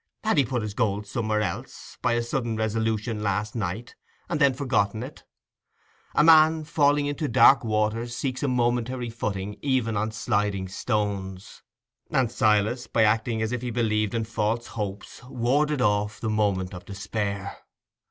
[0.23, 3.93] Had he put his gold somewhere else, by a sudden resolution last night,
[4.29, 5.25] and then forgotten it?
[6.15, 11.61] A man falling into dark waters seeks a momentary footing even on sliding stones;
[12.09, 16.73] and Silas, by acting as if he believed in false hopes, warded off the moment
[16.73, 17.57] of despair.